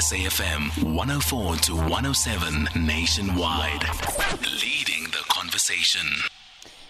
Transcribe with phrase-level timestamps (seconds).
[0.00, 3.82] SAFM 104 to 107 nationwide.
[4.62, 6.06] Leading the conversation.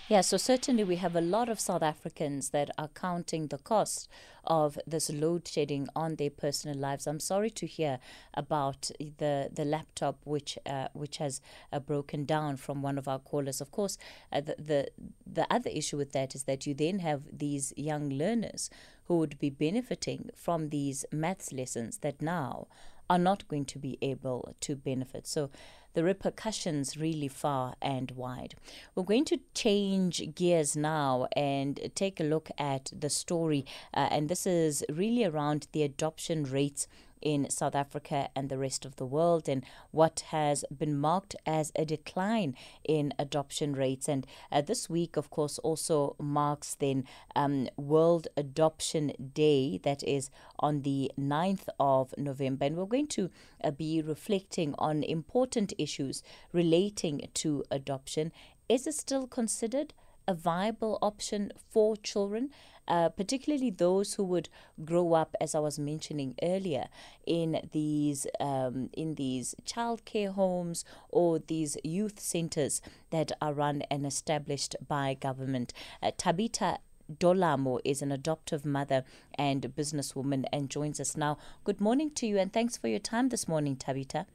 [0.08, 4.08] Yeah, so certainly we have a lot of South Africans that are counting the cost
[4.44, 7.08] of this load shedding on their personal lives.
[7.08, 7.98] I'm sorry to hear
[8.34, 11.40] about the the laptop which uh, which has
[11.72, 13.60] uh, broken down from one of our callers.
[13.60, 13.98] Of course,
[14.32, 14.88] uh, the, the
[15.26, 18.70] the other issue with that is that you then have these young learners
[19.10, 22.68] who would be benefiting from these maths lessons that now
[23.10, 25.26] are not going to be able to benefit.
[25.26, 25.50] So
[25.94, 28.54] the repercussions really far and wide.
[28.94, 34.28] We're going to change gears now and take a look at the story, uh, and
[34.28, 36.86] this is really around the adoption rates
[37.22, 41.72] in South Africa and the rest of the world, and what has been marked as
[41.76, 44.08] a decline in adoption rates.
[44.08, 47.04] And uh, this week, of course, also marks then
[47.36, 52.66] um, World Adoption Day, that is on the 9th of November.
[52.66, 53.30] And we're going to
[53.62, 58.32] uh, be reflecting on important issues relating to adoption.
[58.68, 59.94] Is it still considered?
[60.30, 62.50] a viable option for children,
[62.90, 64.48] uh, particularly those who would
[64.84, 66.88] grow up, as I was mentioning earlier,
[67.24, 74.04] in these um, in these childcare homes or these youth centres that are run and
[74.04, 75.72] established by government.
[76.02, 76.78] Uh, Thabitha
[77.18, 79.04] Dolamo is an adoptive mother
[79.36, 81.38] and businesswoman and joins us now.
[81.62, 84.26] Good morning to you and thanks for your time this morning, Thabitha.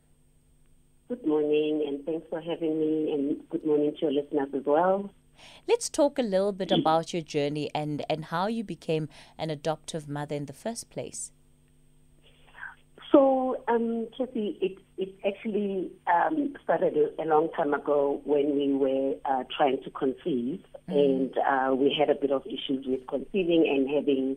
[1.09, 5.11] Good morning and thanks for having me and good morning to your listeners as well.
[5.67, 10.07] Let's talk a little bit about your journey and, and how you became an adoptive
[10.07, 11.31] mother in the first place.
[13.11, 18.73] So, um, Kathy, it, it actually um, started a, a, long time ago when we
[18.73, 20.93] were uh, trying to conceive, mm.
[20.93, 24.35] and uh, we had a bit of issues with conceiving and having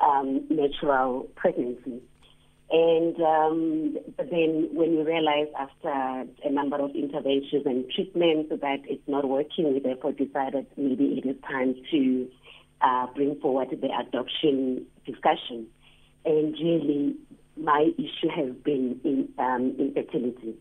[0.00, 2.02] um, natural pregnancy.
[2.70, 9.08] And um, then when we realized after a number of interventions and treatments that it's
[9.08, 12.28] not working, we therefore decided maybe it is time to
[12.82, 15.66] uh, bring forward the adoption discussion.
[16.26, 17.16] And really,
[17.56, 20.56] my issue has been in um, infertility.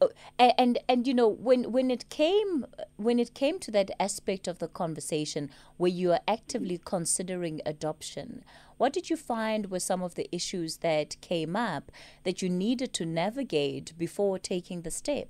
[0.00, 0.08] Oh,
[0.38, 2.64] and and you know when when it came
[2.96, 8.42] when it came to that aspect of the conversation where you are actively considering adoption
[8.76, 11.90] what did you find were some of the issues that came up
[12.24, 15.28] that you needed to navigate before taking the step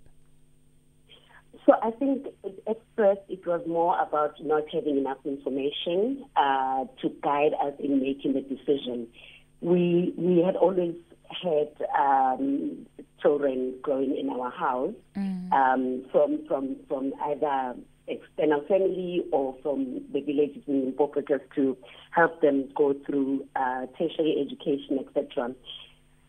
[1.67, 2.27] so I think
[2.69, 8.01] at first it was more about not having enough information uh, to guide us in
[8.03, 9.07] making the decision.
[9.61, 10.95] We we had always
[11.31, 12.87] had um,
[13.23, 15.53] children growing in our house mm.
[15.53, 17.77] um, from from from either
[18.09, 21.23] external family or from the villages in Limpopo
[21.55, 21.77] to
[22.11, 25.55] help them go through uh, tertiary education, etc.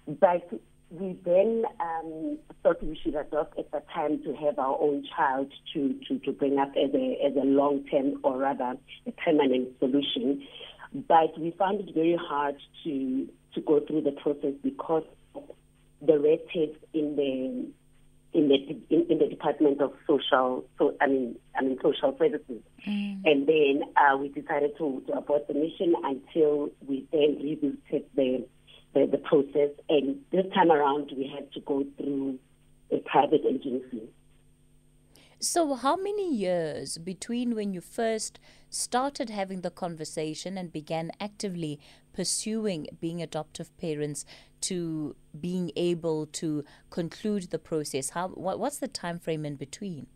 [0.07, 0.49] But
[0.91, 5.51] we then um, thought we should adopt at the time to have our own child
[5.73, 8.75] to, to, to bring up as a, as a long term or rather
[9.05, 10.45] a permanent solution.
[10.93, 15.03] But we found it very hard to, to go through the process because
[16.01, 17.67] the red tape in the
[18.35, 18.55] in the
[18.89, 23.21] in, in, the Department of Social so I mean I mean Social Services, mm.
[23.23, 28.45] and then uh, we decided to, to abort the mission until we then revisited the,
[28.93, 29.71] the the process.
[29.89, 32.37] And this time around, we had to go through
[32.91, 34.09] a private agency.
[35.45, 38.39] So, how many years between when you first
[38.71, 41.79] started having the conversation and began actively
[42.13, 44.25] pursuing being adoptive parents
[44.61, 48.09] to being able to conclude the process?
[48.09, 50.07] How what, what's the time frame in between?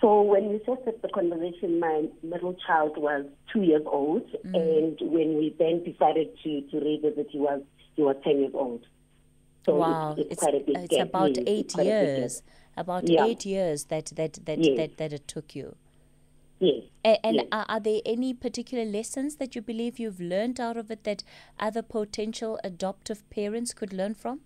[0.00, 4.54] So when we first had the conversation, my middle child was two years old, mm.
[4.54, 7.60] and when we then decided to, to revisit, he was
[7.96, 8.86] he was ten years old.
[9.70, 12.42] So wow, it's, it's, it's, it's about eight years.
[12.76, 13.26] About yeah.
[13.26, 14.76] eight years that that that, yes.
[14.76, 15.76] that that it took you.
[16.60, 16.84] Yes.
[17.04, 17.46] And, yes.
[17.50, 21.24] Are, are there any particular lessons that you believe you've learned out of it that
[21.58, 24.40] other potential adoptive parents could learn from?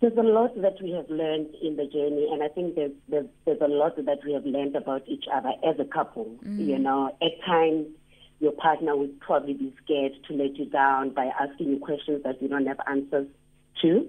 [0.00, 3.26] There's a lot that we have learned in the journey, and I think there's there's,
[3.44, 6.36] there's a lot that we have learned about each other as a couple.
[6.44, 6.66] Mm.
[6.66, 7.86] You know, at times
[8.40, 12.40] your partner would probably be scared to let you down by asking you questions that
[12.42, 13.28] you don't have answers
[13.80, 14.06] to.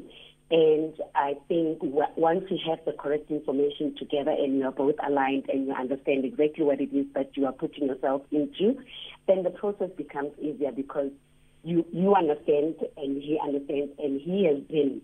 [0.52, 5.50] And I think once you have the correct information together and you are both aligned
[5.50, 8.80] and you understand exactly what it is that you are putting yourself into,
[9.28, 11.10] then the process becomes easier because
[11.64, 15.02] you you understand and he understands and he has been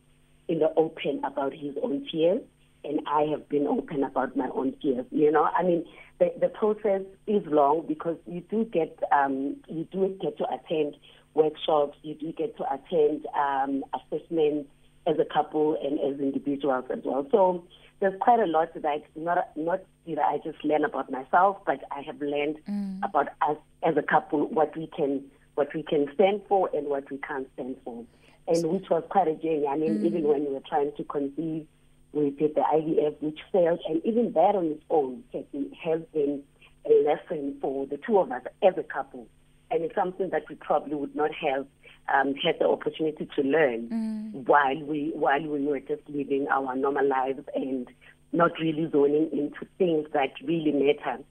[0.50, 2.42] in the open about his own fears
[2.84, 5.06] and I have been open about my own fears.
[5.12, 5.86] You know, I mean,
[6.20, 10.96] the, the process is long because you do get um, you do get to attend
[11.34, 14.70] workshops, you do get to attend um, assessments
[15.08, 17.26] as a couple and as individuals as well.
[17.32, 17.64] So
[18.00, 21.84] there's quite a lot that I not not did I just learn about myself, but
[21.92, 23.00] I have learned mm.
[23.04, 25.24] about us as a couple, what we can
[25.56, 28.06] what we can stand for and what we can't stand for,
[28.48, 29.68] and which was quite a journey.
[29.68, 30.06] I mean, mm.
[30.06, 31.68] even when we were trying to conceive,
[32.14, 36.44] we did the IVF, which failed, and even that on its own has been
[36.86, 39.28] a lesson for the two of us as a couple,
[39.70, 41.66] and it's something that we probably would not have
[42.14, 44.48] um, had the opportunity to learn mm.
[44.48, 47.88] while we while we were just living our normal lives and
[48.32, 51.22] not really zoning into things that really matter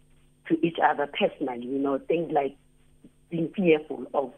[0.49, 1.67] to each other personally.
[1.67, 2.57] You know, things like
[3.31, 4.33] being fearful of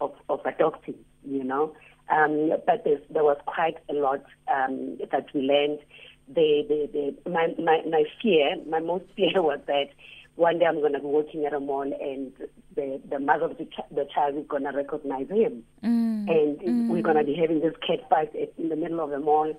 [0.00, 0.96] of, of adopting.
[1.24, 1.74] You know,
[2.10, 5.80] um, but there was quite a lot um, that we learned.
[6.28, 9.90] The, the, the, my, my, my fear, my most fear was that
[10.36, 12.32] one day I'm going to be working at a mall and
[12.74, 15.64] the, the mother of the, ch- the child is going to recognize him.
[15.82, 16.30] Mm.
[16.30, 16.88] And mm.
[16.88, 19.52] we're going to be having this cat fight in the middle of the mall.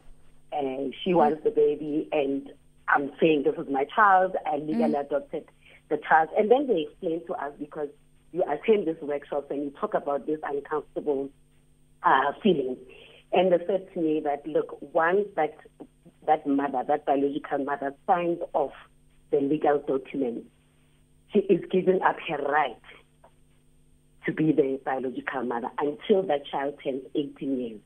[0.51, 2.49] And she wants the baby, and
[2.87, 4.35] I'm saying, This is my child.
[4.45, 5.05] I legally mm.
[5.05, 5.45] adopted
[5.89, 6.29] the child.
[6.37, 7.89] And then they explain to us because
[8.31, 11.29] you attend this workshop and you talk about this uncomfortable
[12.03, 12.77] uh, feelings.
[13.33, 15.57] And they said to me that, look, once that,
[16.25, 18.73] that mother, that biological mother, signs off
[19.31, 20.45] the legal document,
[21.33, 22.77] she is giving up her right
[24.25, 27.79] to be the biological mother until that child turns 18 years.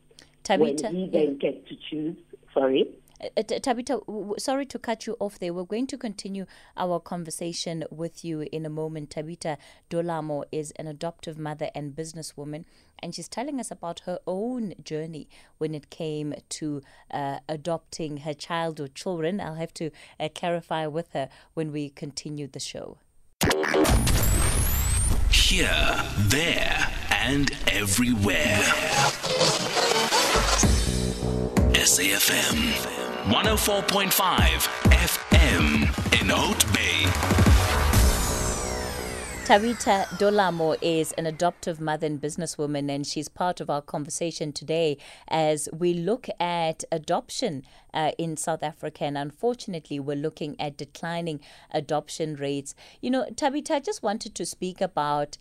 [0.43, 1.51] Thabitha, when he then yeah.
[1.51, 2.17] gets to choose,
[2.53, 2.89] sorry.
[3.21, 5.53] Uh, uh Thabitha, sorry to cut you off there.
[5.53, 6.45] We're going to continue
[6.75, 9.11] our conversation with you in a moment.
[9.11, 9.57] Thabitha
[9.89, 12.65] Dolamo is an adoptive mother and businesswoman,
[12.99, 15.27] and she's telling us about her own journey
[15.57, 16.81] when it came to
[17.11, 19.39] uh, adopting her child or children.
[19.39, 22.97] I'll have to uh, clarify with her when we continue the show.
[25.31, 28.61] Here, there, and everywhere.
[31.81, 32.73] SAFM
[33.31, 37.07] 104.5 FM in Hout Bay.
[39.47, 44.99] Thabitha Dolamo is an adoptive mother and businesswoman, and she's part of our conversation today
[45.27, 47.63] as we look at adoption
[47.95, 49.05] uh, in South Africa.
[49.05, 51.39] And unfortunately, we're looking at declining
[51.71, 52.75] adoption rates.
[53.01, 55.39] You know, Thabitha, I just wanted to speak about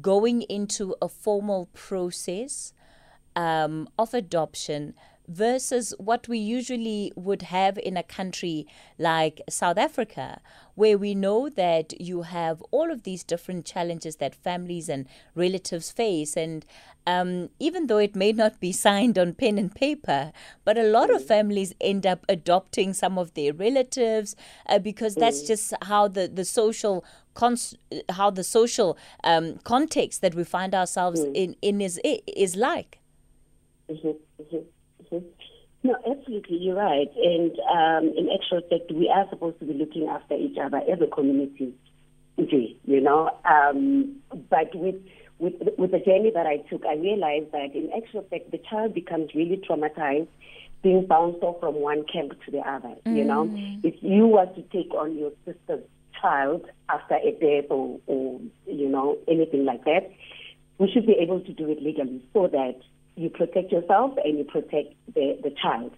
[0.00, 2.72] going into a formal process
[3.36, 4.94] um, of adoption
[5.30, 8.66] versus what we usually would have in a country
[8.98, 10.40] like South Africa,
[10.74, 15.06] where we know that you have all of these different challenges that families and
[15.36, 16.36] relatives face.
[16.36, 16.66] And
[17.06, 20.32] um, even though it may not be signed on pen and paper,
[20.64, 21.26] but a lot of mm.
[21.28, 24.34] families end up adopting some of their relatives
[24.68, 25.46] uh, because that's mm.
[25.46, 27.04] just how the, the social
[27.34, 27.76] cons-
[28.10, 31.32] how the social um, context that we find ourselves mm.
[31.34, 32.98] in, in is is like.
[33.88, 34.08] Mm-hmm,
[34.42, 34.58] mm-hmm.
[35.12, 35.26] Mm-hmm.
[35.82, 37.08] No, absolutely, you're right.
[37.16, 41.00] And um, in actual fact, we are supposed to be looking after each other as
[41.00, 41.74] a community,
[42.36, 43.30] you know.
[43.46, 44.16] Um,
[44.50, 44.96] but with,
[45.38, 48.92] with with the journey that I took, I realized that in actual fact, the child
[48.92, 50.28] becomes really traumatized,
[50.82, 52.94] being bounced off from one camp to the other.
[53.06, 53.16] Mm.
[53.16, 53.82] You know, mm.
[53.82, 55.84] if you were to take on your sister's
[56.20, 60.10] child after a death or, or you know anything like that,
[60.76, 62.76] we should be able to do it legally so that
[63.20, 65.92] you protect yourself and you protect the, the child.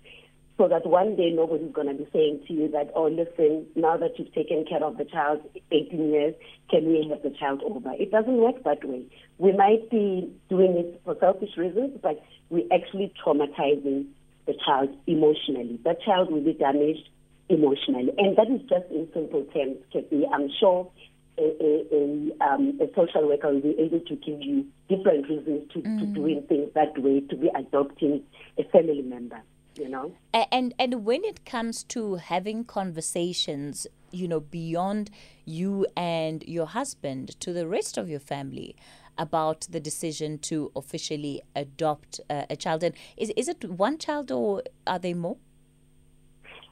[0.59, 3.97] So that one day nobody's going to be saying to you that, oh, listen, now
[3.97, 6.35] that you've taken care of the child 18 years,
[6.71, 7.93] can we have the child over?
[7.99, 9.03] It doesn't work that way.
[9.39, 14.07] We might be doing it for selfish reasons, but we're actually traumatizing
[14.47, 15.81] the child emotionally.
[15.85, 17.09] The child will be damaged
[17.49, 18.13] emotionally.
[18.19, 20.25] And that is just in simple terms, Kathy.
[20.33, 20.91] I'm sure
[21.39, 25.71] a, a, a, um, a, social worker will be able to give you different reasons
[25.73, 25.99] to, mm.
[26.01, 28.23] to doing things that way, to be adopting
[28.59, 29.41] a family member.
[29.75, 35.11] You know, and and when it comes to having conversations, you know, beyond
[35.47, 38.77] you and your husband to the rest of your family
[39.17, 44.31] about the decision to officially adopt uh, a child, and is is it one child
[44.31, 45.39] or are they more?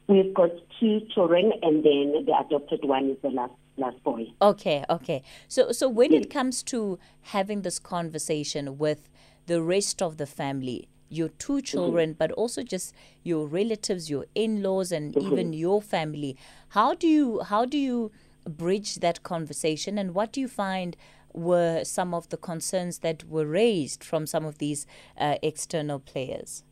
[0.06, 4.26] We've got two children, and then the adopted one is the last last boy.
[4.40, 5.22] Okay, okay.
[5.48, 6.24] So, so when yes.
[6.24, 9.08] it comes to having this conversation with
[9.46, 11.64] the rest of the family, your two mm-hmm.
[11.64, 12.18] children, mm-hmm.
[12.18, 15.32] but also just your relatives, your in-laws, and mm-hmm.
[15.32, 16.36] even your family,
[16.70, 18.12] how do you how do you
[18.48, 20.96] bridge that conversation, and what do you find?
[21.32, 24.84] Were some of the concerns that were raised from some of these
[25.16, 26.64] uh, external players?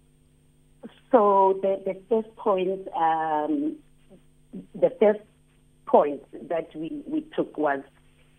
[1.12, 3.76] So the, the first point, um,
[4.74, 5.20] the first
[5.88, 7.80] point that we, we took was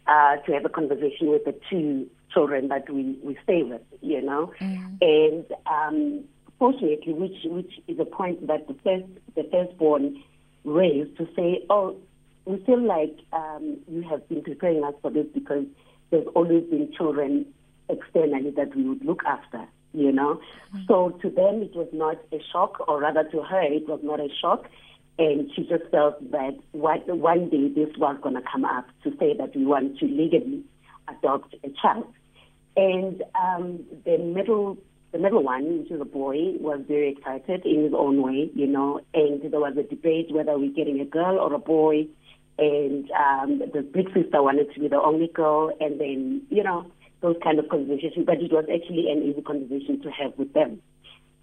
[0.07, 4.21] uh, to have a conversation with the two children that we, we stay with, you
[4.21, 4.53] know.
[4.59, 4.97] Mm.
[5.01, 6.23] And um,
[6.57, 10.21] fortunately, which which is a point that the first the firstborn
[10.63, 11.95] raised to say, oh,
[12.45, 15.65] we feel like um, you have been preparing us for this because
[16.11, 17.45] there's always been children
[17.89, 20.39] externally that we would look after, you know.
[20.75, 20.87] Mm.
[20.87, 24.19] So to them, it was not a shock, or rather to her, it was not
[24.19, 24.69] a shock.
[25.19, 29.11] And she just felt that one, one day this was going to come up to
[29.19, 30.63] say that we want to legally
[31.09, 32.07] adopt a child.
[32.77, 34.77] And um, the middle
[35.11, 38.67] the middle one, which is a boy, was very excited in his own way, you
[38.67, 42.07] know, and there was a debate whether we're getting a girl or a boy.
[42.59, 46.91] And um, the big sister wanted to be the only girl, and then, you know,
[47.21, 48.25] those kind of conversations.
[48.25, 50.81] But it was actually an easy conversation to have with them.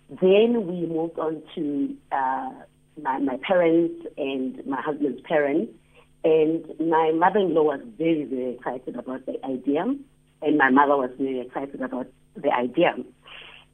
[0.09, 2.50] Then we moved on to uh,
[3.02, 5.72] my, my parents and my husband's parents.
[6.24, 9.84] And my mother-in-law was very, very excited about the idea,
[10.42, 12.96] and my mother was very excited about the idea.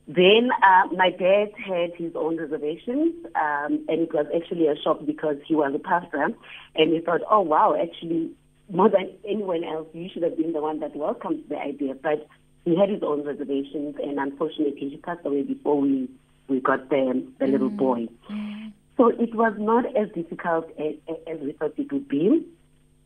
[0.07, 5.07] Then uh, my dad had his own reservations, um, and it was actually a shock
[5.07, 6.35] because he was a pastor,
[6.75, 8.31] and he thought, "Oh wow, actually,
[8.71, 12.27] more than anyone else, you should have been the one that welcomed the idea." But
[12.65, 16.09] he had his own reservations, and unfortunately, he passed away before we
[16.49, 17.53] we got the the mm.
[17.53, 18.09] little boy.
[18.31, 18.73] Mm.
[19.03, 20.95] So it was not as difficult as,
[21.27, 22.47] as we thought it would be.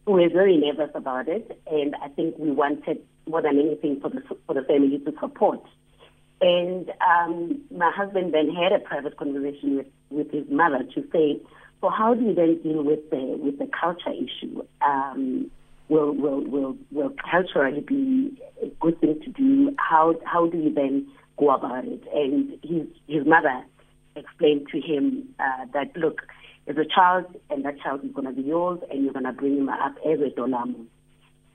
[0.06, 4.10] We were very nervous about it, and I think we wanted more than anything for
[4.10, 5.62] the for the family to support.
[6.42, 11.40] And um, my husband then had a private conversation with, with his mother to say,
[11.80, 14.64] so how do you then deal with the with the culture issue?
[14.86, 15.50] Um,
[15.88, 19.74] will will will will culturally be a good thing to do?
[19.78, 22.02] How how do you then go about it?
[22.12, 23.64] And his his mother
[24.16, 26.22] explained to him uh, that look,
[26.68, 29.32] as a child, and that child is going to be yours, and you're going to
[29.32, 30.86] bring him up as a Dolamo.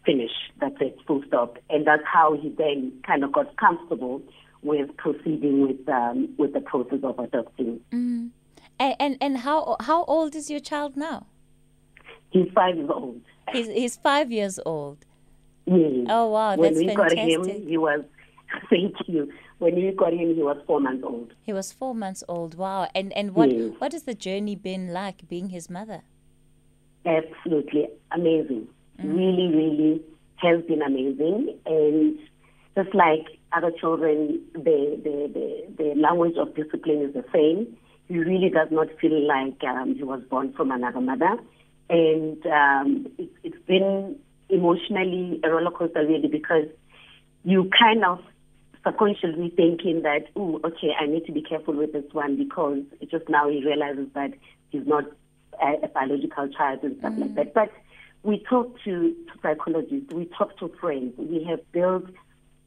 [0.05, 0.31] Finish.
[0.59, 0.97] That's it.
[1.05, 1.57] Full stop.
[1.69, 4.21] And that's how he then kind of got comfortable
[4.63, 7.79] with proceeding with um, with the process of adopting.
[7.91, 8.29] Mm.
[8.79, 11.27] And, and and how how old is your child now?
[12.31, 13.21] He's five years old.
[13.51, 15.05] He's he's five years old.
[15.65, 16.07] Yes.
[16.09, 17.17] Oh wow, when that's we fantastic.
[17.17, 18.03] got him, he was.
[18.69, 19.31] Thank you.
[19.61, 21.33] When we got him, he was four months old.
[21.43, 22.55] He was four months old.
[22.55, 22.89] Wow.
[22.95, 23.73] And and what yes.
[23.77, 26.01] what has the journey been like being his mother?
[27.05, 28.67] Absolutely amazing.
[28.99, 29.17] Mm.
[29.17, 30.01] Really, really
[30.37, 31.59] has been amazing.
[31.67, 32.17] And
[32.75, 37.77] just like other children, the, the, the, the language of discipline is the same.
[38.07, 41.37] He really does not feel like um, he was born from another mother.
[41.87, 44.17] And um, it, it's been
[44.49, 46.65] emotionally a roller coaster, really, because
[47.43, 48.19] you kind of
[48.83, 53.29] subconsciously thinking that, oh, okay, I need to be careful with this one because just
[53.29, 54.33] now he realizes that
[54.69, 55.05] he's not
[55.61, 57.19] a, a biological child and stuff mm.
[57.21, 57.53] like that.
[57.53, 57.71] But
[58.23, 62.05] we talk to, to psychologists, we talk to friends, we have built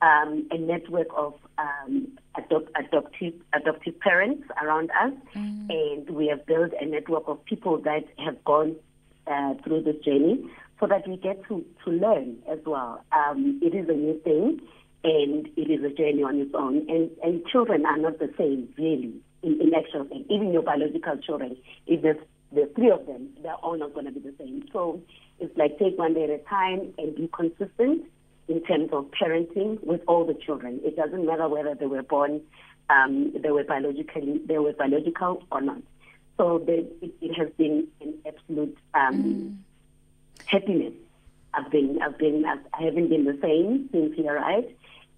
[0.03, 5.67] um, a network of um, adopt, adoptive adoptive parents around us, mm.
[5.71, 8.77] and we have built a network of people that have gone
[9.27, 10.45] uh, through this journey,
[10.81, 13.03] so that we get to to learn as well.
[13.13, 14.61] Um, it is a new thing,
[15.05, 16.87] and it is a journey on its own.
[16.89, 20.09] And and children are not the same, really, in, in actual.
[20.31, 21.57] Even your biological children,
[21.87, 22.17] if there's
[22.53, 24.65] the three of them, they're all not going to be the same.
[24.73, 25.03] So
[25.39, 28.07] it's like take one day at a time and be consistent
[28.49, 30.81] in terms of parenting with all the children.
[30.85, 32.41] It doesn't matter whether they were born,
[32.91, 35.83] um, they were biologically, they were biological or not.
[36.37, 39.57] So it, it, has been an absolute um, mm.
[40.47, 40.93] happiness.
[41.57, 44.73] I've been, I've been, I haven't been the same since he arrived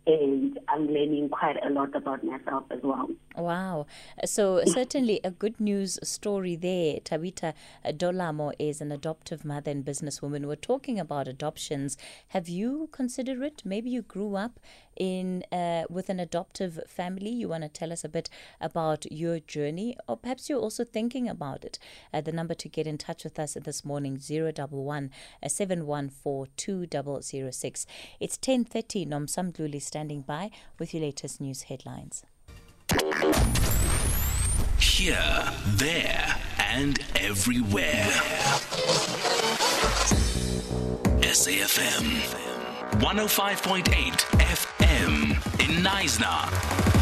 [0.06, 3.08] and I'm learning quite a lot about myself as well.
[3.36, 3.86] Wow.
[4.24, 7.00] So, certainly a good news story there.
[7.00, 10.46] Thabitha Dolamo is an adoptive mother and businesswoman.
[10.46, 11.96] We're talking about adoptions.
[12.28, 13.62] Have you considered it?
[13.64, 14.60] Maybe you grew up
[14.96, 17.30] in uh, with an adoptive family.
[17.30, 18.28] You want to tell us a bit
[18.60, 21.78] about your journey, or perhaps you're also thinking about it.
[22.12, 25.10] Uh, the number to get in touch with us this morning, 011
[25.46, 27.86] 714 2006.
[28.20, 29.06] It's 10.30.
[29.06, 32.24] Nomsam Gluli standing by with your latest news headlines.
[34.78, 38.10] Here, there, and everywhere.
[41.22, 42.06] SAFM
[43.00, 44.75] 105.8 FM
[45.58, 46.95] in Knysna.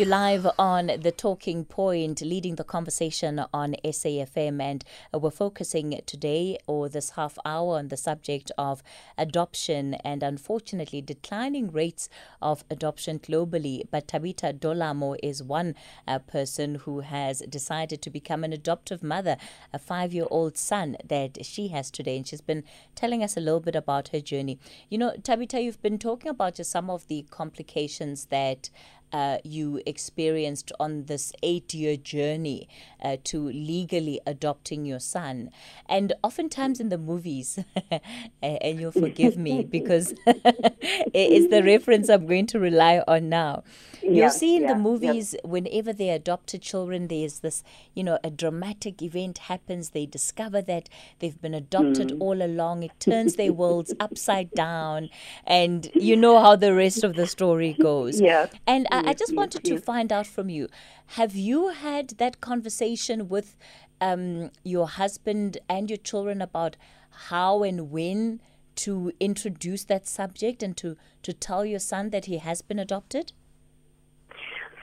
[0.00, 6.00] You're live on the Talking Point, leading the conversation on SAFM, and uh, we're focusing
[6.06, 8.82] today or this half hour on the subject of
[9.18, 12.08] adoption and unfortunately declining rates
[12.40, 13.82] of adoption globally.
[13.90, 15.74] But Thabitha Dolamo is one
[16.08, 19.36] uh, person who has decided to become an adoptive mother,
[19.70, 22.64] a five year old son that she has today, and she's been
[22.94, 24.58] telling us a little bit about her journey.
[24.88, 28.70] You know, Thabitha, you've been talking about just some of the complications that
[29.12, 32.68] uh, you experienced on this eight year journey
[33.02, 35.50] uh, to legally adopting your son.
[35.88, 37.58] And oftentimes in the movies,
[38.42, 43.64] and you'll forgive me because it's the reference I'm going to rely on now.
[44.02, 45.50] Yeah, you see in yeah, the movies, yeah.
[45.50, 47.62] whenever they adopted children, there's this,
[47.94, 49.90] you know, a dramatic event happens.
[49.90, 50.88] They discover that
[51.18, 52.20] they've been adopted mm.
[52.20, 52.82] all along.
[52.82, 55.10] It turns their worlds upside down.
[55.46, 58.20] And you know how the rest of the story goes.
[58.20, 58.46] Yeah.
[58.66, 60.68] And I, I just wanted to find out from you
[61.08, 63.56] have you had that conversation with
[64.00, 66.76] um, your husband and your children about
[67.10, 68.40] how and when
[68.76, 73.32] to introduce that subject and to, to tell your son that he has been adopted?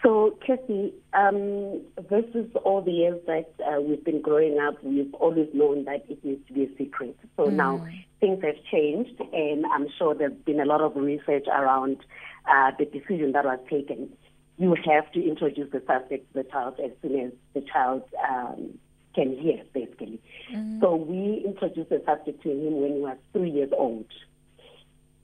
[0.04, 4.76] So, Kathy, um, this is all the years that uh, we've been growing up.
[4.84, 7.18] We've always known that it needs to be a secret.
[7.36, 7.54] So mm.
[7.54, 7.88] now
[8.20, 11.98] things have changed, and I'm sure there's been a lot of research around
[12.50, 14.10] uh, the decision that was taken.
[14.58, 18.80] You have to introduce the subject to the child as soon as the child um,
[19.14, 20.20] can hear, basically.
[20.54, 20.80] Mm.
[20.80, 24.06] So we introduced the subject to him when he was three years old.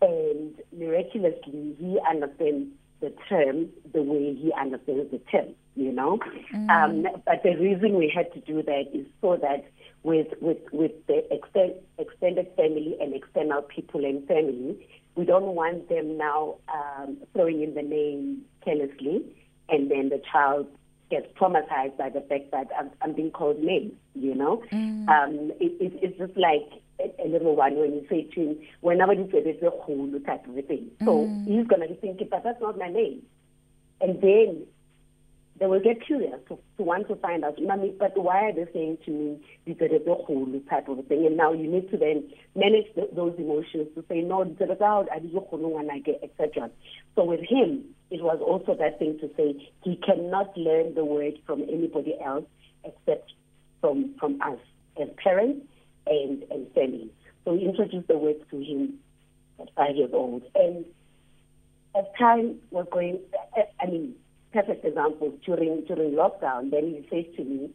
[0.02, 2.70] And miraculously, he understands
[3.00, 6.20] the term the way he understands the term, you know.
[6.54, 6.70] Mm.
[6.70, 9.66] Um, but the reason we had to do that is so that
[10.04, 15.90] with with with the extend, extended family and external people and family, we don't want
[15.90, 19.24] them now um, throwing in the name carelessly,
[19.70, 20.68] and then the child
[21.10, 24.64] gets traumatized by the fact that I'm, I'm being called names, you know.
[24.72, 25.08] Mm.
[25.08, 28.58] Um, it, it, it's just like a, a, little one when you say to him,
[28.82, 30.90] whenever you say there's a whole type of a thing.
[31.06, 31.46] So mm.
[31.46, 33.22] he's going to be thinking, but that's not my name.
[34.02, 34.66] And then
[35.60, 38.66] they will get curious to, to want to find out, Mommy, but why are they
[38.74, 41.28] saying to me a whole type of thing?
[41.28, 44.76] And now you need to then manage the, those emotions to say, no, etc.
[47.16, 51.34] So with him, it was also that thing to say he cannot learn the word
[51.46, 52.46] from anybody else
[52.84, 53.32] except
[53.80, 54.60] from, from us
[55.02, 55.66] as parents
[56.08, 57.10] and, and family.
[57.46, 58.96] So we introduced the words to him
[59.60, 60.44] at five years old.
[60.56, 60.86] And
[61.96, 63.20] as time was going,
[63.80, 64.16] I mean,
[64.54, 67.70] perfect example, during, during lockdown, then he says to me,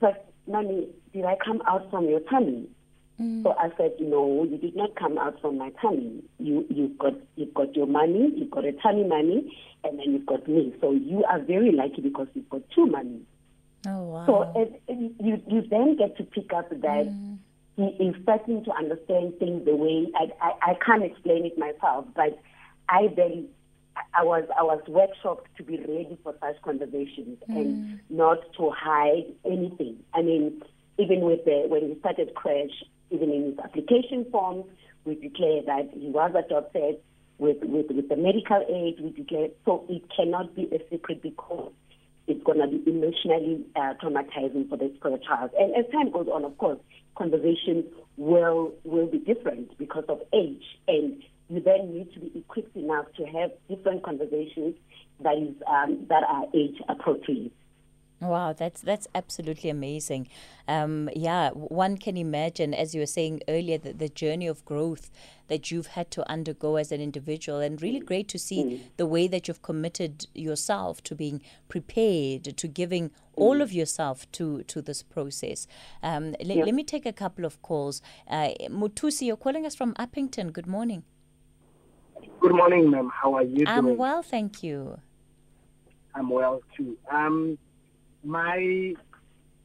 [0.00, 2.68] but mommy, did I come out from your tummy?
[3.20, 3.42] Mm.
[3.44, 6.22] So I said, no, you did not come out from my tummy.
[6.38, 10.26] You, you've got, you've got your money, you've got a tummy money, and then you've
[10.26, 10.74] got me.
[10.80, 13.20] So you are very lucky because you've got two money.
[13.86, 14.26] Oh, wow.
[14.26, 17.38] So it, it, you, you then get to pick up that mm.
[17.76, 22.06] he is starting to understand things the way I, I, I can't explain it myself,
[22.16, 22.38] but
[22.88, 23.48] I then
[24.14, 27.56] I was I was workshopped to be ready for such conversations mm.
[27.56, 29.98] and not to hide anything.
[30.14, 30.62] I mean,
[30.98, 34.66] even with the when he started crash, even in his application forms,
[35.04, 36.96] we declared that he was adopted
[37.38, 39.00] with, with, with the medical aid.
[39.00, 41.72] We declared so it cannot be a secret because
[42.26, 45.50] it's going to be emotionally uh, traumatizing for the, for the child.
[45.58, 46.78] And as time goes on, of course,
[47.16, 47.84] conversations
[48.16, 53.06] will will be different because of age, and you then need to be equipped enough
[53.16, 54.74] to have different conversations
[55.20, 57.52] that is um, that are age appropriate.
[58.20, 60.28] Wow, that's that's absolutely amazing.
[60.66, 65.10] Um, yeah, one can imagine, as you were saying earlier, the, the journey of growth
[65.48, 68.80] that you've had to undergo as an individual, and really great to see mm.
[68.96, 73.12] the way that you've committed yourself to being prepared, to giving mm.
[73.34, 75.66] all of yourself to to this process.
[76.02, 76.64] Um, l- yeah.
[76.64, 78.00] Let me take a couple of calls.
[78.26, 80.52] Uh, Mutusi, you're calling us from Upington.
[80.52, 81.02] Good morning.
[82.40, 83.10] Good morning, ma'am.
[83.12, 83.96] How are you I'm doing?
[83.98, 84.98] well, thank you.
[86.14, 86.96] I'm well too.
[87.10, 87.58] Um,
[88.22, 88.94] my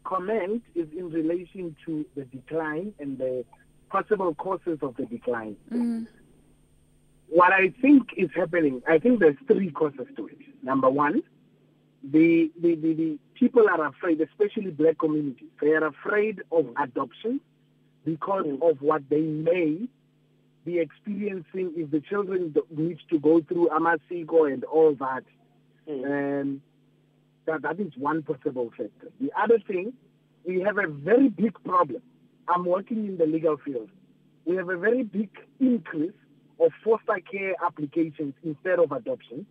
[0.03, 3.45] comment is in relation to the decline and the
[3.89, 5.55] possible causes of the decline.
[5.71, 6.07] Mm.
[7.27, 10.37] What I think is happening, I think there's three causes to it.
[10.63, 11.21] Number one,
[12.03, 17.39] the, the, the, the people are afraid, especially black communities, they are afraid of adoption
[18.05, 18.69] because mm.
[18.69, 19.87] of what they may
[20.69, 25.23] be experiencing if the children need to go through amasiko and all that.
[25.89, 26.41] Mm.
[26.41, 26.61] Um,
[27.45, 29.09] that, that is one possible factor.
[29.19, 29.93] The other thing,
[30.45, 32.01] we have a very big problem.
[32.47, 33.89] I'm working in the legal field.
[34.45, 35.29] We have a very big
[35.59, 36.19] increase
[36.59, 39.45] of foster care applications instead of adoption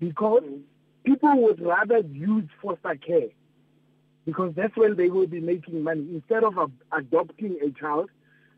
[0.00, 0.62] because mm.
[1.04, 3.28] people would rather use foster care
[4.24, 6.54] because that's when they will be making money instead of
[6.90, 8.10] adopting a child.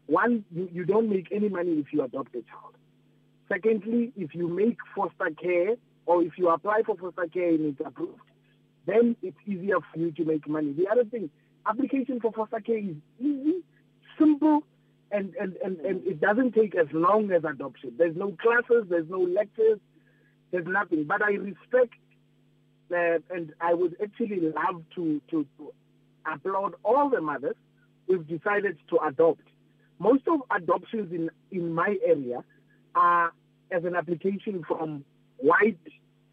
[0.09, 2.75] One, you, you don't make any money if you adopt a child.
[3.49, 7.81] Secondly, if you make foster care or if you apply for foster care and it's
[7.87, 8.21] approved,
[8.87, 10.73] then it's easier for you to make money.
[10.73, 11.31] The other thing,
[11.67, 13.63] application for foster care is easy,
[14.19, 14.63] simple,
[15.13, 17.93] and, and, and, and it doesn't take as long as adoption.
[17.99, 19.79] There's no classes, there's no lectures,
[20.51, 21.05] there's nothing.
[21.05, 21.95] But I respect
[22.91, 25.73] uh, and I would actually love to, to, to
[26.33, 27.57] applaud all the mothers
[28.07, 29.43] who've decided to adopt.
[29.99, 32.45] Most of adoptions in, in my area
[32.95, 33.33] are
[33.71, 35.05] as an application from
[35.39, 35.79] white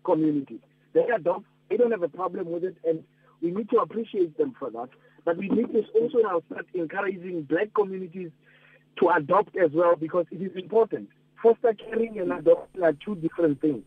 [0.04, 0.62] communities.
[0.94, 3.04] They adopt, they don't have a problem with it, and
[3.42, 4.90] we need to appreciate them for that.
[5.26, 8.32] But we need to also now start encouraging black communities
[9.00, 11.10] to adopt as well because it is important.
[11.42, 13.84] Foster caring and adoption are two different things.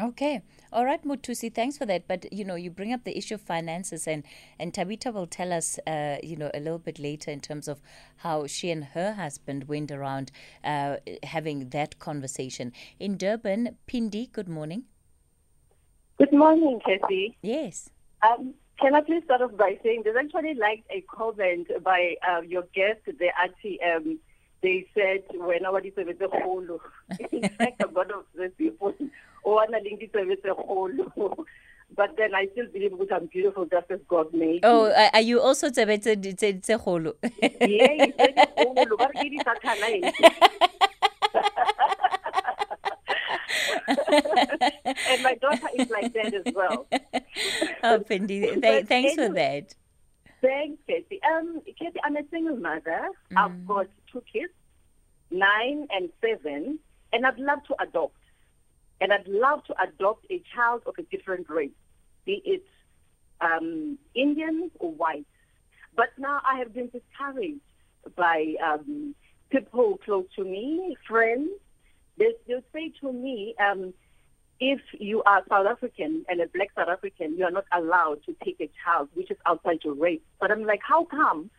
[0.00, 0.42] Okay.
[0.72, 2.06] All right, Mutusi, thanks for that.
[2.06, 4.22] But you know, you bring up the issue of finances, and
[4.58, 7.80] and Thabitha will tell us, uh, you know, a little bit later in terms of
[8.18, 10.30] how she and her husband went around
[10.62, 13.76] uh, having that conversation in Durban.
[13.86, 14.84] Pindi, good morning.
[16.18, 17.36] Good morning, Kathy.
[17.42, 17.90] Yes.
[18.22, 22.42] Um, can I please start off by saying there's actually like a comment by uh,
[22.42, 23.80] your guest, the auntie.
[23.82, 24.18] Um,
[24.62, 26.80] they said when nobody said the whole.
[27.32, 28.92] In fact, a lot of the people
[29.44, 30.90] wanna link it with the whole.
[31.96, 35.08] But then I still believe that I'm beautiful just as God made Oh, me.
[35.14, 37.14] are you also tsebetse tse tse kgolo?
[37.32, 38.74] Yeah, he said the whole.
[38.74, 40.14] Ba re ke di satellite.
[43.88, 46.86] and my daughter is like that as well.
[47.84, 49.74] oh, Pindi, th- thanks for that.
[50.40, 51.20] Thanks, Kathy.
[51.24, 53.08] Um, Kathy, I'm a single mother.
[53.36, 54.52] I've got two kids,
[55.30, 56.78] nine and seven,
[57.12, 58.14] and I'd love to adopt.
[59.00, 61.70] And I'd love to adopt a child of a different race,
[62.24, 62.64] be it
[63.40, 65.26] um, Indian or white.
[65.96, 67.60] But now I have been discouraged
[68.16, 69.14] by um,
[69.50, 71.50] people close to me, friends.
[72.18, 73.94] They, they'll say to me, um,
[74.60, 78.34] if you are South African and a black South African, you are not allowed to
[78.44, 80.20] take a child which is outside your race.
[80.40, 81.50] But I'm like, how come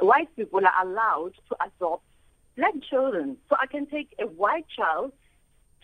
[0.00, 2.04] white people are allowed to adopt
[2.56, 3.36] black children?
[3.48, 5.12] So I can take a white child,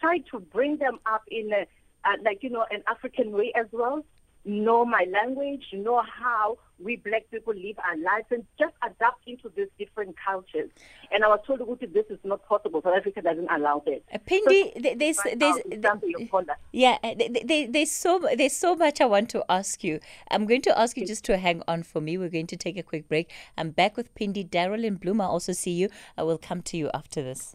[0.03, 1.62] try to bring them up in a,
[2.09, 4.05] uh, like, you know, an African way as well,
[4.45, 9.49] know my language, know how we black people live our lives, and just adapt into
[9.57, 10.69] these different cultures.
[11.12, 12.83] And I was told that this is not possible.
[12.83, 14.03] South Africa doesn't allow that.
[14.12, 16.57] Uh, Pindi, th- there's Right there's now, it's down to your caller.
[16.73, 20.01] yeah, uh, th- th- there- there's so there's so much I want to ask you.
[20.33, 22.19] I'm going to ask you just to hang on for me.
[22.19, 23.31] We're going to take a quick break.
[23.57, 25.21] I'm back with Pindi, Daryl, and Bloem.
[25.23, 25.88] I also see you.
[26.19, 27.55] I will come to you after this.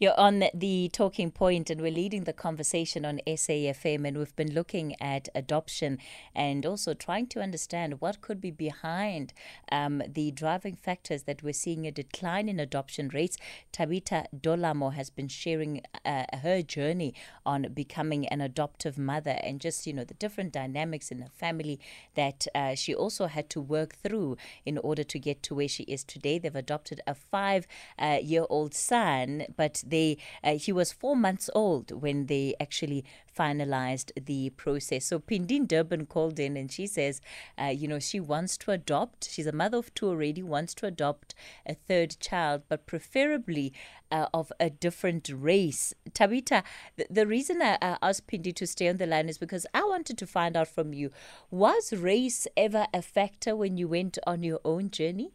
[0.00, 4.06] You're on the talking point, and we're leading the conversation on SAFM.
[4.06, 5.98] And we've been looking at adoption
[6.36, 9.32] and also trying to understand what could be behind
[9.72, 13.38] um, the driving factors that we're seeing a decline in adoption rates.
[13.72, 17.12] Thabitha Dolamo has been sharing uh, her journey
[17.44, 21.80] on becoming an adoptive mother and just, you know, the different dynamics in the family
[22.14, 25.82] that uh, she also had to work through in order to get to where she
[25.84, 26.38] is today.
[26.38, 27.66] They've adopted a five
[27.98, 33.04] uh, year old son, but they uh, he was four months old when they actually
[33.38, 35.04] finalized the process.
[35.06, 37.20] So Pindin Durban called in and she says,
[37.60, 39.30] uh, you know, she wants to adopt.
[39.30, 43.72] She's a mother of two already, wants to adopt a third child, but preferably
[44.10, 45.94] uh, of a different race.
[46.10, 46.64] Thabitha,
[46.96, 49.84] the, the reason I, I asked Pindi to stay on the line is because I
[49.84, 51.10] wanted to find out from you
[51.50, 55.32] was race ever a factor when you went on your own journey?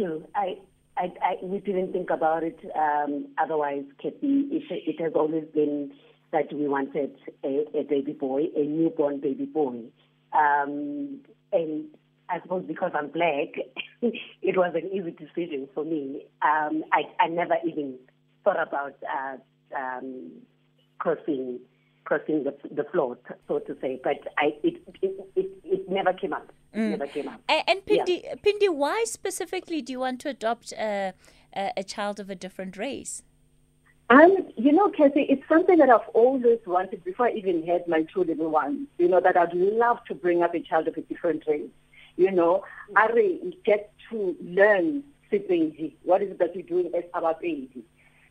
[0.00, 0.22] Sure.
[0.34, 0.56] I,
[0.96, 4.48] I, I, we didn't think about it um, otherwise, Kathy.
[4.50, 5.92] It, it has always been
[6.32, 9.82] that we wanted a, a baby boy, a newborn baby boy.
[10.32, 11.20] Um,
[11.52, 11.84] and
[12.28, 13.48] I suppose because I'm black,
[14.02, 16.24] it was an easy decision for me.
[16.42, 17.96] Um, I, I never even
[18.44, 19.36] thought about uh,
[19.76, 20.30] um,
[20.98, 21.60] crossing
[22.04, 24.00] crossing the, the floor, so to say.
[24.02, 26.50] But I, it, it, it, it never came up.
[26.72, 27.40] It never came up.
[27.48, 28.04] And, and Yeah.
[28.04, 31.14] Pindi, Pindi, why specifically do you want to adopt a,
[31.54, 33.22] a, a child of a different race?
[34.08, 38.02] Um, you know, Kathy, it's something that I've always wanted before I even had my
[38.12, 38.88] two little ones.
[38.98, 41.70] You know, that I'd love to bring up a child of a different race.
[42.16, 42.64] You know,
[42.96, 45.92] I really get to learn Sipenge.
[46.02, 47.04] What is it that you're doing as
[47.44, 47.70] age?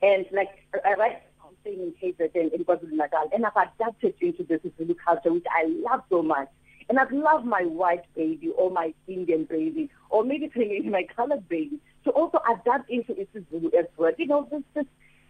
[0.01, 0.49] And like,
[0.85, 5.31] I write something in KZN in KwaZulu Natal, and I've adapted into this Zulu culture,
[5.31, 6.49] which I love so much.
[6.89, 10.49] And I'd love my white baby or my Indian baby or maybe
[10.89, 14.11] my colored baby to also adapt into isiZulu as well.
[14.17, 14.85] You know, this, this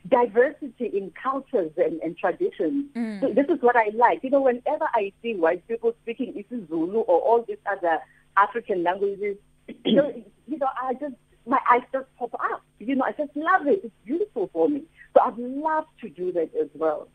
[0.07, 2.85] diversity in cultures and, and traditions.
[2.95, 3.19] Mm.
[3.19, 4.23] So this is what I like.
[4.23, 7.99] You know, whenever I see white people speaking isiZulu or all these other
[8.37, 9.35] African languages,
[9.85, 12.63] you know, you know, I just my eyes just pop up.
[12.79, 13.81] You know, I just love it.
[13.83, 14.83] It's beautiful for me.
[15.13, 17.09] So I'd love to do that as well.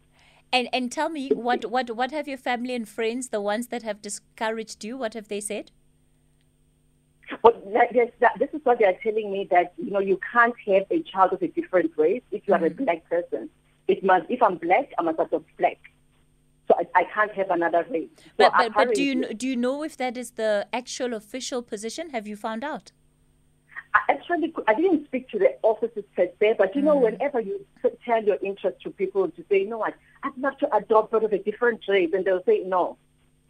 [0.54, 3.82] And and tell me what what what have your family and friends, the ones that
[3.82, 5.72] have discouraged you, what have they said?
[7.42, 7.60] Well,
[8.38, 11.32] this is what they are telling me that you know you can't have a child
[11.32, 12.82] of a different race if you are mm-hmm.
[12.82, 13.50] a black person.
[13.88, 15.80] It must if I'm black, I must adopt black.
[16.68, 18.08] So I, I, can't have another race.
[18.16, 21.62] So but but, but do you do you know if that is the actual official
[21.62, 22.10] position?
[22.10, 22.92] Have you found out?
[23.94, 27.02] I actually, I didn't speak to the officers per se, but you know, mm.
[27.02, 27.64] whenever you
[28.04, 31.22] tell your interest to people to say, you know what, I'd love to adopt sort
[31.22, 32.96] of a different race, and they'll say, no,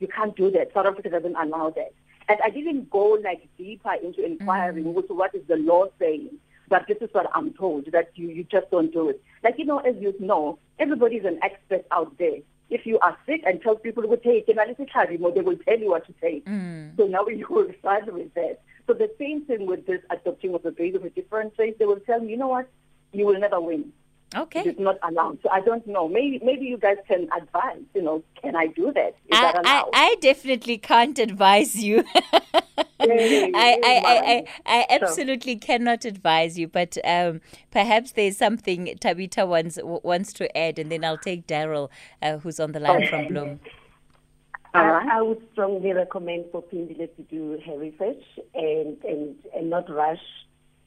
[0.00, 0.72] you can't do that.
[0.74, 1.94] South Africa doesn't allow that.
[2.28, 4.96] And I didn't go like deeper into inquiring mm.
[4.96, 6.30] into what is the law saying,
[6.68, 9.22] but this is what I'm told that you, you just don't do it.
[9.42, 12.38] Like, you know, as you know, everybody's an expert out there.
[12.70, 16.06] If you are sick and tell people to take analysis, they will tell you what
[16.06, 16.46] to take.
[16.46, 16.96] Mm.
[16.96, 18.60] So now you will start with that.
[18.86, 21.86] So the same thing with this adopting of a baby of a different race, they
[21.86, 22.68] will tell me, you know what,
[23.12, 23.92] you will never win.
[24.34, 24.62] Okay.
[24.66, 25.38] It's not allowed.
[25.42, 26.08] So I don't know.
[26.08, 27.82] Maybe maybe you guys can advise.
[27.94, 29.14] You know, can I do that?
[29.28, 29.90] Is I, that allowed?
[29.94, 32.04] I, I definitely can't advise you.
[33.00, 39.78] I, I, I, I, absolutely cannot advise you, but um, perhaps there's something Thabitha wants
[39.82, 41.90] wants to add, and then I'll take Daryl,
[42.22, 43.28] uh, who's on the line okay.
[43.28, 43.60] from
[44.74, 45.08] Bloem.
[45.08, 48.22] I, I would strongly recommend for Pindile to do her research
[48.54, 50.18] and, and, and not rush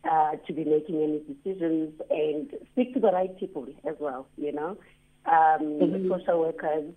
[0.09, 4.51] uh, to be making any decisions and speak to the right people as well, you
[4.51, 4.77] know.
[5.25, 6.09] Um, mm-hmm.
[6.09, 6.93] Social workers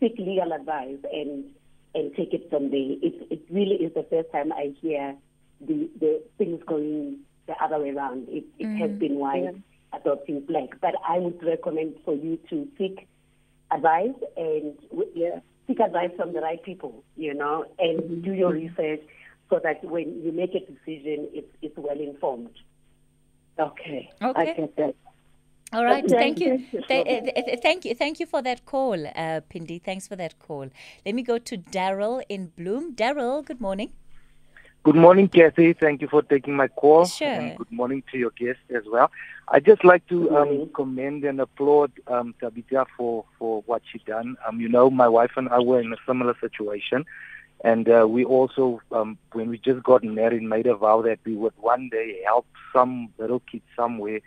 [0.00, 1.44] seek legal advice and
[1.94, 2.92] and take it from there.
[3.02, 5.16] It, it really is the first time I hear
[5.60, 8.28] the, the things going the other way around.
[8.28, 8.76] It, it mm-hmm.
[8.76, 9.98] has been white yeah.
[9.98, 10.80] adopting black.
[10.80, 13.08] But I would recommend for you to seek
[13.72, 14.74] advice and
[15.14, 19.02] yeah, seek advice from the right people, you know, and do your research
[19.50, 22.50] so that when you make a decision, it's, it's well informed.
[23.58, 24.10] Okay.
[24.20, 24.40] Okay.
[24.40, 24.94] I get that.
[25.70, 26.16] All right, okay.
[26.16, 26.64] thank you.
[26.88, 27.94] Th- thank you.
[27.94, 29.78] Thank you for that call, uh, Pindi.
[29.78, 30.70] Thanks for that call.
[31.04, 32.94] Let me go to Daryl in Bloem.
[32.94, 33.92] Daryl, good morning.
[34.84, 35.72] Good morning, Kathy.
[35.74, 37.04] Thank you for taking my call.
[37.04, 37.28] Sure.
[37.28, 39.10] And good morning to your guests as well.
[39.48, 44.36] I'd just like to um, commend and applaud um, Thabitha for, for what she done.
[44.46, 47.04] Um, you know, my wife and I were in a similar situation.
[47.64, 51.34] And uh, we also, um, when we just got married, made a vow that we
[51.34, 54.20] would one day help some little kid somewhere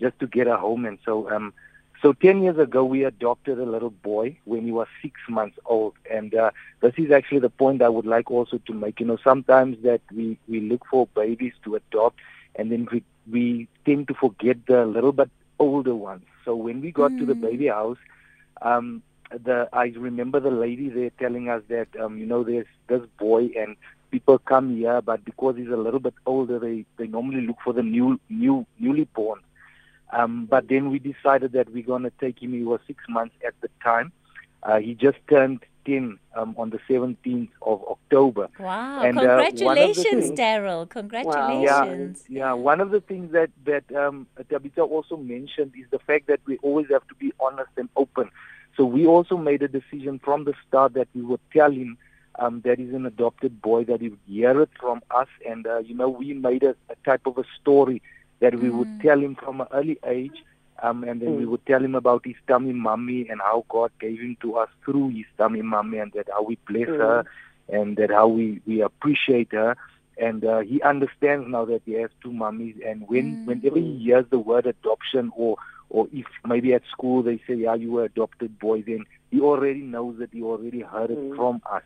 [0.00, 0.86] just to get a home.
[0.86, 1.52] And so, um,
[2.00, 5.94] so 10 years ago, we adopted a little boy when he was six months old.
[6.10, 9.00] And uh, this is actually the point I would like also to make.
[9.00, 12.18] You know, sometimes that we, we look for babies to adopt
[12.54, 16.24] and then we, we tend to forget the little bit older ones.
[16.44, 17.18] So when we got mm.
[17.18, 17.40] to the mm.
[17.40, 17.98] baby house,
[18.62, 23.02] um, the I remember the lady there telling us that um, you know there's this
[23.18, 23.76] boy and
[24.10, 27.72] people come here, but because he's a little bit older, they they normally look for
[27.72, 29.40] the new new newly born.
[30.10, 32.52] Um, but then we decided that we're going to take him.
[32.52, 34.12] He was six months at the time.
[34.62, 38.48] Uh, he just turned 10 um, on the 17th of October.
[38.58, 39.02] Wow.
[39.02, 40.88] And, Congratulations, uh, Daryl.
[40.88, 42.18] Congratulations.
[42.20, 42.26] Wow.
[42.28, 46.26] Yeah, yeah, one of the things that, that um, Thabitha also mentioned is the fact
[46.26, 48.30] that we always have to be honest and open.
[48.76, 51.98] So we also made a decision from the start that we would tell him
[52.38, 55.28] um, that he's an adopted boy, that he would hear it from us.
[55.46, 58.02] And, uh, you know, we made a, a type of a story
[58.40, 58.72] that we mm.
[58.72, 60.44] would tell him from an early age.
[60.80, 61.38] Um, and then mm.
[61.38, 64.68] we would tell him about his tummy mommy and how God gave him to us
[64.84, 66.98] through his tummy mommy and that how we bless mm.
[66.98, 67.24] her
[67.68, 69.76] and that how we, we appreciate her.
[70.18, 72.76] And uh, he understands now that he has two mummies.
[72.86, 73.46] And when mm.
[73.46, 75.56] whenever he hears the word adoption or
[75.90, 79.80] or if maybe at school they say, yeah, you were adopted boy, then he already
[79.80, 81.36] knows that he already heard it mm.
[81.36, 81.82] from us.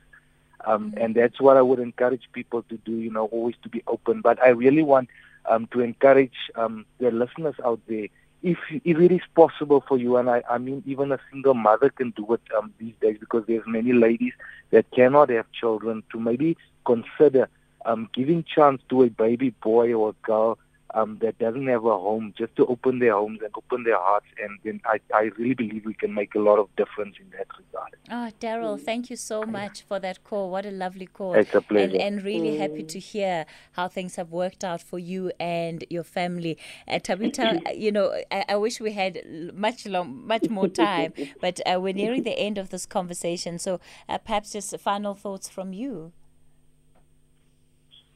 [0.65, 1.05] Um, mm.
[1.05, 4.21] And that's what I would encourage people to do, you know, always to be open.
[4.21, 5.09] But I really want
[5.46, 8.07] um, to encourage um, the listeners out there,
[8.42, 11.90] if if it is possible for you, and I, I mean even a single mother
[11.90, 14.33] can do it um, these days because there's many ladies
[14.70, 17.48] that cannot have children to maybe consider
[17.85, 20.59] um, giving chance to a baby boy or girl
[20.94, 24.26] um, that doesn't have a home just to open their homes and open their hearts.
[24.42, 27.46] And then I, I really believe we can make a lot of difference in that
[27.57, 27.96] regard.
[28.11, 30.50] Ah, oh, Daryl, thank you so much for that call.
[30.50, 31.35] What a lovely call.
[31.35, 31.92] It's a pleasure.
[31.92, 36.05] And, and really happy to hear how things have worked out for you and your
[36.05, 36.59] family.
[36.87, 39.22] Uh, Thabitha, you know, I, I, wish we had
[39.55, 43.59] much long, much more time, but uh, we're nearing the end of this conversation.
[43.59, 46.12] So uh, perhaps just final thoughts from you.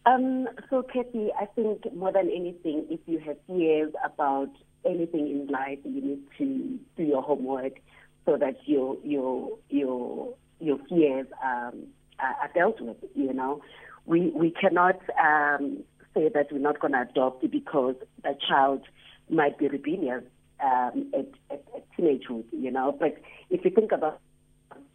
[0.07, 4.51] Um, so, Kathy, I think more than anything, if you have fears about
[4.85, 7.81] anything in life, you need to do your homework
[8.25, 11.88] so that your your your your fears um,
[12.21, 12.97] are dealt with.
[13.16, 13.62] You know,
[14.05, 15.83] we we cannot um,
[16.14, 18.83] say that we're not going to adopt because the child
[19.29, 20.23] might be rebellious
[20.62, 22.45] um, at, at, at teenagehood.
[22.53, 23.16] You know, but
[23.51, 24.21] if you think about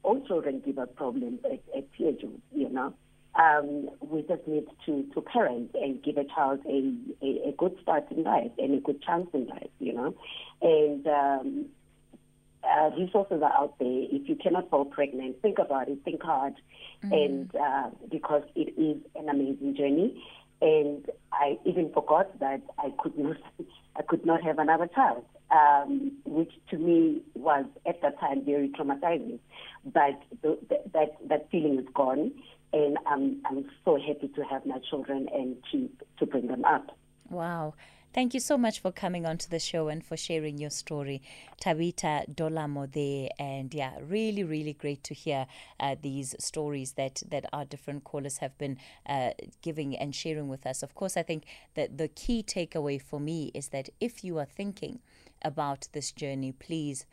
[0.03, 2.39] all children give us problems at, at teenagehood.
[2.55, 2.93] You know
[3.35, 7.77] um, we just need to, to parent and give a child a, a, a, good
[7.81, 10.13] start in life and a good chance in life, you know.
[10.61, 11.65] And um,
[12.63, 13.87] uh, resources are out there.
[13.87, 16.55] If you cannot fall pregnant, think about it, think hard,
[17.03, 17.13] mm-hmm.
[17.13, 20.21] and uh, because it is an amazing journey.
[20.61, 23.37] And I even forgot that I could not,
[23.95, 28.69] I could not have another child, um, which to me was at that time very
[28.69, 29.39] traumatizing.
[29.85, 32.31] But the, the, that that feeling is gone
[32.73, 36.97] and I'm I'm so happy to have my children and to to bring them up.
[37.29, 37.75] Wow.
[38.13, 41.21] Thank you so much for coming onto the show and for sharing your story,
[41.63, 43.29] Thabitha Dolamo there.
[43.39, 45.47] And yeah, really, really great to hear
[45.79, 49.29] uh, these stories that, that our different callers have been uh,
[49.61, 50.83] giving and sharing with us.
[50.83, 54.45] Of course, I think that the key takeaway for me is that if you are
[54.45, 54.99] thinking
[55.41, 57.05] about this journey, please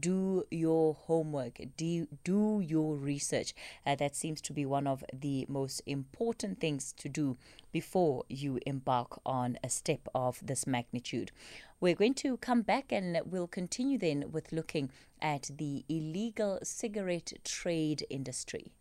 [0.00, 3.54] do your homework, do, do your research.
[3.84, 7.36] Uh, that seems to be one of the most important things to do
[7.72, 11.30] before you embark on a step of this magnitude.
[11.80, 17.32] We're going to come back and we'll continue then with looking at the illegal cigarette
[17.44, 18.72] trade industry.